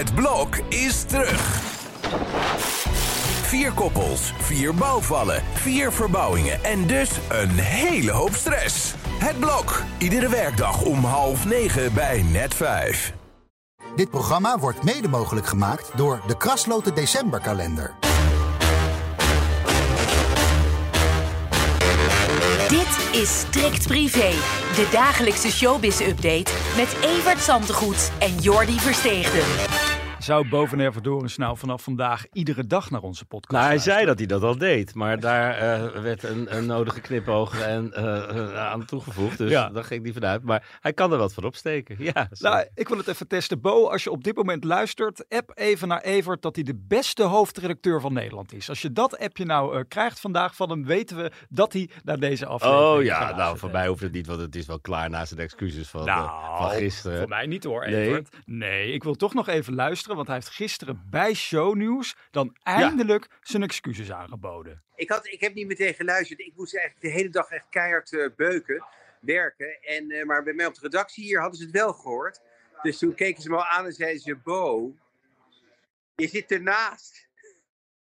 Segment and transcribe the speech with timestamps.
[0.00, 1.60] Het blok is terug.
[3.42, 8.94] Vier koppels, vier bouwvallen, vier verbouwingen en dus een hele hoop stress.
[9.18, 13.12] Het blok, iedere werkdag om half negen bij net vijf.
[13.96, 17.94] Dit programma wordt mede mogelijk gemaakt door de Krasloten Decemberkalender.
[22.68, 24.30] Dit is Strikt Privé,
[24.74, 29.89] de dagelijkse showbiz-update met Evert Zantegoed en Jordi Versteegden.
[30.20, 33.96] Zou Boven Verdoren nou vanaf vandaag iedere dag naar onze podcast Nou, hij luisteren?
[33.98, 37.92] zei dat hij dat al deed, maar daar eh, werd een, een nodige knipoog en,
[37.92, 39.38] eh, aan toegevoegd.
[39.38, 39.68] Dus Ja.
[39.68, 40.42] daar ging hij vanuit.
[40.42, 41.96] Maar hij kan er wat van opsteken.
[41.98, 42.48] Ja, zo.
[42.48, 43.60] Nou, ik wil het even testen.
[43.60, 47.22] Bo, als je op dit moment luistert, app even naar Evert dat hij de beste
[47.22, 48.68] hoofdredacteur van Nederland is.
[48.68, 52.18] Als je dat appje nou eh, krijgt vandaag van hem, weten we dat hij naar
[52.18, 55.10] deze aflevering oh ja, nou voor mij hoeft het niet, want het is wel klaar
[55.10, 57.18] na zijn excuses van, Nou, van gisteren.
[57.18, 58.08] Voor mij niet hoor, Nee.
[58.08, 58.28] Evert.
[58.46, 63.28] Nee, ik wil toch nog even luisteren, want hij heeft gisteren bij Shownieuws dan eindelijk
[63.40, 64.82] zijn excuses aangeboden.
[64.94, 66.40] Ik, had, ik heb niet meteen geluisterd.
[66.40, 68.84] Ik moest eigenlijk de hele dag echt keihard eh, beuken,
[69.20, 69.82] werken.
[69.82, 72.40] En, eh, maar bij mij op de redactie hier hadden ze het wel gehoord.
[72.82, 74.36] Dus toen keken ze me al aan en zeiden ze...
[74.36, 74.94] Bo,
[76.16, 77.28] je zit ernaast.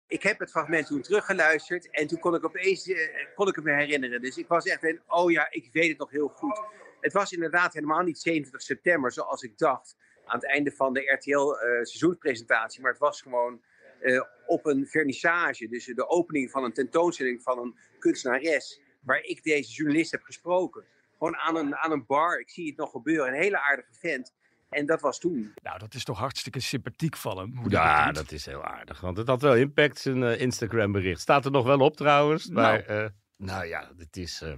[0.07, 1.89] Ik heb het fragment toen teruggeluisterd.
[1.89, 4.21] En toen kon ik opeens eh, kon ik het me herinneren.
[4.21, 5.01] Dus ik was echt een...
[5.07, 6.61] Oh ja, ik weet het nog heel goed.
[7.01, 9.95] Het was inderdaad helemaal niet 27 september zoals ik dacht.
[10.25, 12.81] Aan het einde van de RTL-seizoenspresentatie.
[12.81, 13.61] maar het was gewoon
[14.01, 15.67] eh, op een vernissage.
[15.67, 18.81] Dus de opening van een tentoonstelling van een kunstenares.
[19.01, 20.85] Waar ik deze journalist heb gesproken.
[21.17, 22.39] Gewoon aan een, aan een bar.
[22.39, 23.27] Ik zie het nog gebeuren.
[23.27, 24.33] Een hele aardige vent.
[24.73, 25.53] En dat was toen.
[25.63, 27.57] Nou, dat is toch hartstikke sympathiek van hem.
[27.57, 29.01] Hoe Ja, dat is heel aardig.
[29.01, 31.21] Want het had wel impact, zijn eh, Instagram bericht.
[31.21, 32.47] Staat er nog wel op trouwens.
[32.49, 34.53] Maar eh, nou ja, het is, eh,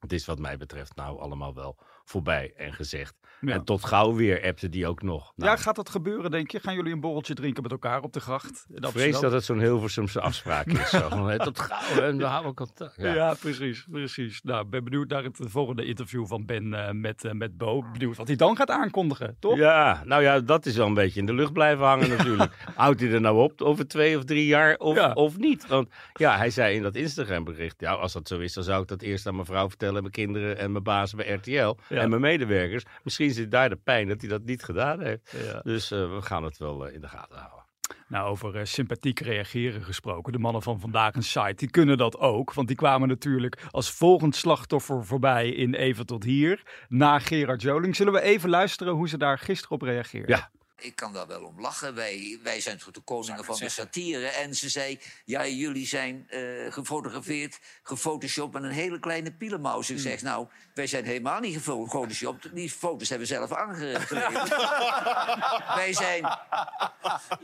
[0.00, 3.14] het is wat mij betreft nou allemaal wel voorbij en gezegd.
[3.40, 3.52] Ja.
[3.52, 5.32] En tot gauw weer appte die ook nog.
[5.36, 6.60] Nou, Ja, gaat dat gebeuren, denk je?
[6.60, 8.66] Gaan jullie een borreltje drinken met elkaar op de gracht?
[8.74, 10.88] ik vrees dat het zo'n Hilversumse afspraak is.
[10.90, 12.94] Zo, van, eh, tot gauw en we houden contact.
[12.96, 13.14] Ja.
[13.14, 13.34] Ja.
[13.40, 14.40] precies, precies.
[14.42, 17.82] Nou, ik ben benieuwd naar het volgende interview van Ben eh, met, eh, met Bo.
[17.92, 19.56] Benieuwd wat hij dan gaat aankondigen, toch?
[19.56, 22.56] Ja, nou ja, dat is wel een beetje in de lucht blijven hangen natuurlijk.
[22.74, 25.12] Houdt hij er nou op over twee of drie jaar of, Ja.
[25.12, 25.66] of niet?
[25.66, 28.82] Want ja, hij zei in dat Instagram bericht, ja, als dat zo is, dan zou
[28.82, 32.08] ik dat eerst aan mijn vrouw vertellen, mijn kinderen en mijn baas bij RTL en
[32.08, 32.84] mijn medewerkers.
[33.02, 35.36] Misschien zit daar de pijn dat hij dat niet gedaan heeft.
[35.44, 35.60] Ja.
[35.60, 37.60] Dus eh, we gaan het wel eh, in de gaten houden.
[38.08, 40.32] Nou, over eh, sympathiek reageren gesproken.
[40.32, 42.52] De mannen van Vandaag een Site, die kunnen dat ook.
[42.52, 46.62] Want die kwamen natuurlijk als volgend slachtoffer voorbij in Even tot hier.
[46.88, 47.96] Na Gerard Joling.
[47.96, 50.36] Zullen we even luisteren hoe ze daar gisteren op reageerden?
[50.36, 50.50] Ja.
[50.80, 51.94] Ik kan daar wel om lachen.
[51.94, 54.26] Wij, wij zijn toch de koningen van de satire.
[54.26, 56.40] En ze zei, ja, jullie zijn eh,
[56.72, 59.90] gefotografeerd, gefotoshopt met een hele kleine pielenmaus.
[59.90, 62.54] Ik zeg, nou, wij zijn helemaal niet gefo- gefotoshopt.
[62.54, 64.08] Die foto's hebben we zelf aangeleverd.
[65.80, 66.24] wij zijn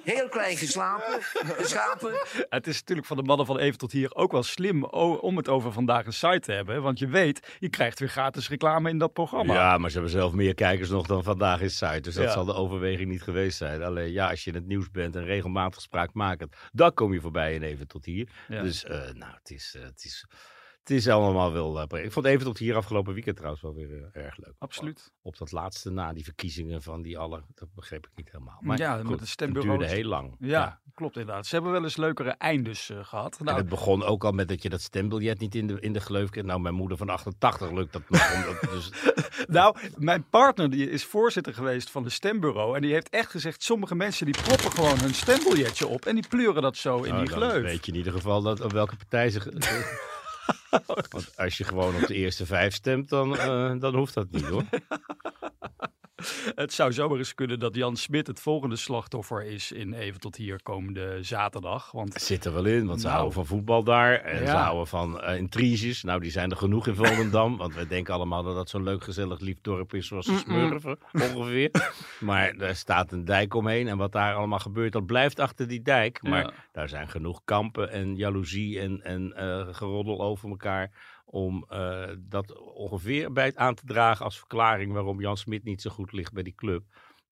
[0.02, 2.12] heel klein geslapen, geschapen.
[2.48, 5.48] Het is natuurlijk van de mannen van Even tot hier ook wel slim om het
[5.48, 6.82] over Vandaag een Site te hebben.
[6.82, 9.54] Want je weet, je krijgt weer gratis reclame in dat programma.
[9.54, 12.00] Ja, maar ze hebben zelf meer kijkers nog dan vandaag is site.
[12.00, 12.30] Dus dat Ja.
[12.32, 13.82] zal de overweging niet geweest zijn.
[13.82, 17.54] Alleen ja, als je in het nieuws bent en regelmatig spraakmakend, dan kom je voorbij
[17.54, 18.28] en even tot hier.
[18.48, 18.62] Ja.
[18.62, 20.24] Dus eh, nou, het is, eh, het, is,
[20.88, 21.80] het is allemaal wel...
[21.80, 24.54] eh, ik vond even tot hier afgelopen weekend trouwens wel weer eh, erg leuk.
[24.58, 25.12] Absoluut.
[25.22, 28.58] Op dat laatste na die verkiezingen van die alle, dat begreep ik niet helemaal.
[28.60, 29.20] Maar Ja, met.
[29.20, 30.36] Het duurde heel lang.
[30.38, 31.46] Ja, klopt inderdaad.
[31.46, 33.36] Ze hebben wel eens leukere eindes eh, gehad.
[33.38, 35.92] En Nou, het begon ook al met dat je dat stembiljet niet in de, in
[35.92, 36.44] de gleuf kreeg.
[36.44, 38.34] Nou, mijn moeder van 88 lukt dat nog.
[38.34, 38.90] omdat- dus,
[39.46, 42.74] Nou, mijn partner die is voorzitter geweest van de stembureau.
[42.76, 46.06] En die heeft echt gezegd, sommige mensen die proppen gewoon hun stembiljetje op.
[46.06, 47.62] En die pleuren dat zo in Nou, die dan gleuf.
[47.62, 49.40] weet je in ieder geval dat, op welke partij ze...
[51.10, 54.44] Want als je gewoon op de eerste vijf stemt, dan, eh, dan hoeft dat niet
[54.44, 54.64] hoor.
[56.54, 60.36] Het zou zomaar eens kunnen dat Jan Smit het volgende slachtoffer is in Even tot
[60.36, 61.90] hier komende zaterdag.
[61.92, 63.16] Want Het zit er wel in, want ze Nou.
[63.18, 64.14] houden van voetbal daar.
[64.20, 64.46] En Ja.
[64.50, 66.02] ze houden van eh, intriges.
[66.02, 67.56] Nou, die zijn er genoeg in Volendam.
[67.56, 70.98] want we denken allemaal dat dat zo'n leuk, gezellig, lief dorp is zoals de Smurfen,
[71.12, 71.70] ongeveer.
[72.20, 73.88] Maar er staat een dijk omheen.
[73.88, 76.22] En wat daar allemaal gebeurt, dat blijft achter die dijk.
[76.22, 76.52] Maar Ja.
[76.72, 80.90] daar zijn genoeg kampen en jaloezie en, en eh, geroddel over elkaar.
[81.28, 85.82] Om eh, dat ongeveer bij het aan te dragen als verklaring waarom Jan Smit niet
[85.82, 86.84] zo goed ligt bij die club.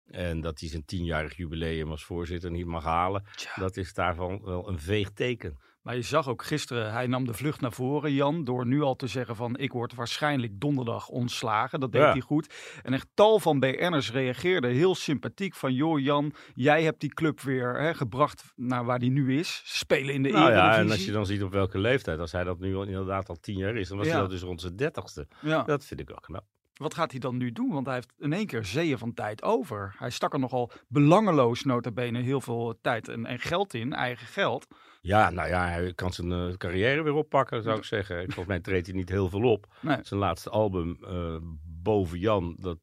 [0.06, 3.24] En dat hij zijn tienjarig jubileum als voorzitter niet mag halen.
[3.54, 5.58] Dat is daarvan wel een veeg teken.
[5.84, 8.96] Maar je zag ook gisteren, hij nam de vlucht naar voren, Jan, door nu al
[8.96, 11.80] te zeggen van ik word waarschijnlijk donderdag ontslagen.
[11.80, 12.10] Dat deed Ja.
[12.10, 12.54] hij goed.
[12.82, 17.40] En echt tal van BN'ers reageerden heel sympathiek van joh Jan, jij hebt die club
[17.40, 19.62] weer hè, gebracht naar waar die nu is.
[19.64, 20.84] Spelen in de Nou ja, Eredivisie.
[20.84, 23.36] en als je dan ziet op welke leeftijd, als hij dat nu al- inderdaad al
[23.40, 24.12] tien jaar is, dan was Ja.
[24.12, 25.28] hij dat dus rond zijn dertigste.
[25.40, 25.62] Ja.
[25.62, 26.44] Dat vind ik wel knap.
[26.74, 27.70] wat gaat hij dan nu doen?
[27.72, 29.94] Want hij heeft in één keer zeeën van tijd over.
[29.98, 34.26] Hij stak er nogal belangeloos nota bene heel veel tijd en, en geld in, eigen
[34.26, 34.66] geld.
[35.06, 38.16] Ja, nou ja, hij kan zijn uh, carrière weer oppakken, zou ik zeggen.
[38.24, 39.76] Volgens mij treedt hij niet heel veel op.
[39.80, 39.98] Nee.
[40.02, 41.36] Zijn laatste album, uh,
[41.82, 42.78] Boven Jan, dat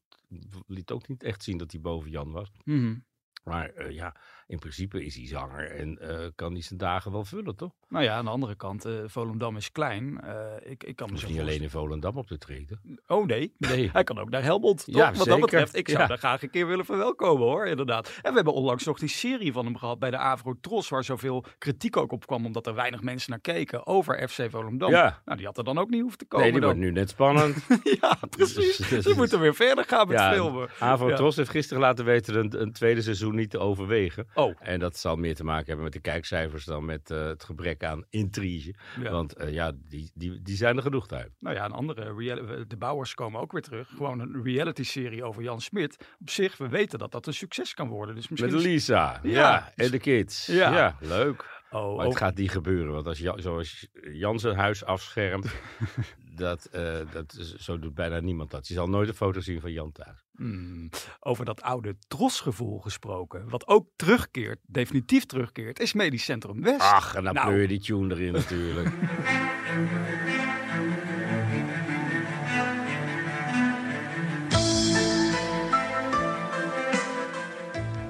[0.66, 2.52] liet ook niet echt zien dat hij boven Jan was.
[2.64, 3.04] Mm -hmm.
[3.44, 4.16] Maar uh, ja,
[4.46, 7.72] in principe is hij zanger en uh, kan hij zijn dagen wel vullen, toch?
[7.88, 10.20] Nou ja, aan de andere kant, uh, Volendam is klein.
[10.64, 12.80] ik, ik kan Hoeft niet alleen in Volendam op te treden.
[13.06, 13.90] Oh nee, nee.
[13.92, 14.84] hij kan ook naar Helmond.
[14.84, 14.94] Toch?
[14.94, 15.30] Ja, Wat zeker.
[15.30, 16.06] dat betreft, ik zou Ja.
[16.08, 18.06] daar graag een keer willen verwelkomen hoor, inderdaad.
[18.22, 21.04] En we hebben onlangs nog die serie van hem gehad bij de Avro Tros, waar
[21.04, 24.90] zoveel kritiek ook op kwam, omdat er weinig mensen naar keken over FC Volendam.
[24.90, 25.20] Ja.
[25.24, 26.46] Nou, die had er dan ook niet hoeven te komen.
[26.46, 27.66] Nee, die wordt nu net spannend.
[28.00, 28.76] ja, precies.
[28.90, 30.68] Dus- Ze moeten weer verder gaan met ja, filmen.
[30.80, 30.96] Ja.
[31.16, 34.26] Tros heeft gisteren laten weten een, een tweede seizoen niet te overwegen.
[34.34, 37.44] Oh, En dat zal meer te maken hebben met de kijkcijfers dan met eh, het
[37.44, 38.74] gebrek aan intrige.
[39.02, 39.10] ja.
[39.10, 41.30] Want eh, ja, die, die, die zijn er genoeg uit.
[41.38, 43.88] Nou ja, een andere reali- de bouwers komen ook weer terug.
[43.88, 46.06] Gewoon een reality-serie over Jan Smit.
[46.20, 48.14] Op zich, we weten dat dat een succes kan worden.
[48.14, 49.72] Dus misschien Met is- Lisa, ja, Ja.
[49.76, 50.46] en de kids.
[50.46, 50.74] Ja.
[50.74, 51.60] Ja, leuk.
[51.70, 55.46] Oh, Maar het ook- gaat niet gebeuren, want als Jan, zoals Jan zijn huis afschermt,
[56.34, 58.68] dat, eh, dat, zo doet bijna niemand dat.
[58.68, 60.24] Je zal nooit een foto zien van Jan thuis.
[60.36, 60.90] Hmm,
[61.20, 63.48] over dat oude trosgevoel gesproken.
[63.48, 66.80] Wat ook terugkeert, definitief terugkeert, is Medisch Centrum West.
[66.80, 67.46] Ach, en dan Nou.
[67.48, 68.88] pleur je die tune erin natuurlijk.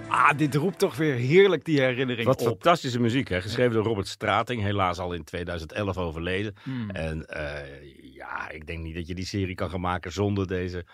[0.08, 2.46] Ah, dit roept toch weer heerlijk die herinnering Wat op.
[2.46, 3.40] fantastische muziek, hè?
[3.42, 6.54] geschreven door Robert Strating, helaas al in 2011 overleden.
[6.62, 6.90] Hmm.
[6.90, 10.86] En eh, ja, ik denk niet dat je die serie kan gaan maken zonder deze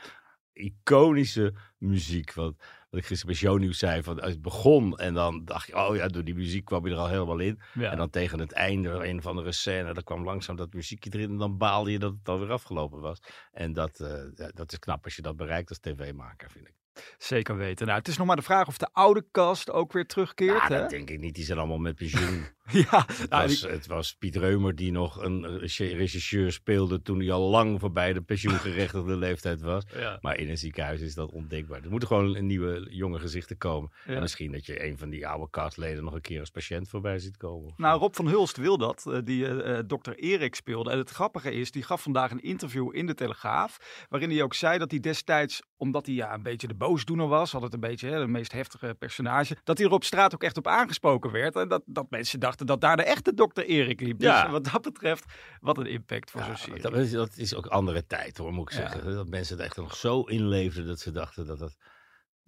[0.52, 2.32] iconische muziek.
[2.34, 2.56] Want
[2.90, 6.08] wat ik gisteren bij Shownieuws zei, van, het begon en dan dacht je, oh ja,
[6.08, 7.60] door die muziek kwam je er al helemaal in.
[7.74, 7.90] Ja.
[7.90, 11.30] En dan tegen het einde, een van de scène, daar kwam langzaam dat muziekje erin.
[11.30, 13.18] En dan baalde je dat het alweer afgelopen was.
[13.52, 16.74] En dat, eh, dat is knap als je dat bereikt als tv-maker, vind ik.
[17.18, 17.86] Zeker weten.
[17.86, 20.68] Nou, het is nog maar de vraag of de oude cast ook weer terugkeert.
[20.68, 20.80] Ja, hè?
[20.80, 21.34] dat denk ik niet.
[21.34, 22.44] Die zijn allemaal met pensioen.
[22.90, 27.32] Ja, Het nou, was, het was Piet Reumer die nog een regisseur speelde toen hij
[27.32, 29.84] al lang voorbij de pensioengerechtigde leeftijd was.
[29.96, 30.18] ja.
[30.20, 31.82] Maar in een ziekenhuis is dat ondenkbaar.
[31.82, 33.90] Er moeten gewoon een nieuwe jonge gezichten komen.
[34.06, 34.14] Ja.
[34.14, 37.18] En misschien dat je een van die oude castleden nog een keer als patiënt voorbij
[37.18, 37.74] ziet komen.
[37.76, 40.90] Nou, Rob van Hulst wil dat, eh, die eh, eh, dokter Erik speelde.
[40.90, 44.06] En het grappige is, die gaf vandaag een interview in de Telegraaf.
[44.08, 47.54] Waarin hij ook zei dat hij destijds, omdat hij ja, een beetje de boosdoener was,
[47.54, 50.56] altijd een beetje hè, de meest heftige personage, dat hij er op straat ook echt
[50.56, 51.56] op aangesproken werd.
[51.56, 54.18] En dat, dat mensen dachten dat daar de echte dokter Erik liep.
[54.18, 54.50] Dus Ja.
[54.50, 55.24] wat dat betreft,
[55.60, 56.82] wat een impact voor Ja, zo'n serie.
[56.82, 58.88] dat, is, dat is ook andere tijd hoor, moet ik Ja.
[58.90, 59.14] zeggen.
[59.14, 61.76] Dat mensen er echt nog zo inleefden dat ze dachten dat het,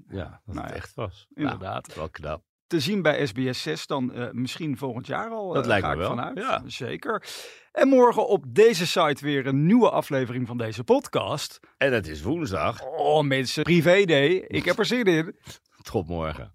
[0.08, 1.26] ja, dat Nou het echt was.
[1.34, 1.86] inderdaad.
[1.86, 2.42] Nou, wel knap.
[2.66, 5.52] te zien bij SBS 6 dan eh, misschien volgend jaar al.
[5.52, 6.38] Dat eh, lijkt me wel, Vanuit.
[6.38, 6.62] ja.
[6.66, 7.24] Zeker.
[7.72, 11.60] En morgen op deze site weer een nieuwe aflevering van deze podcast.
[11.76, 12.82] En het is woensdag.
[12.82, 14.28] Oh mensen, privé day.
[14.46, 15.36] Ik heb er zin in.
[15.90, 16.54] Tot morgen.